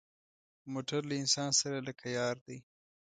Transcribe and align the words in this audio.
موټر 0.73 1.01
له 1.09 1.15
انسان 1.21 1.49
سره 1.61 1.77
لکه 1.87 2.05
یار 2.17 2.35
دی. 2.45 2.57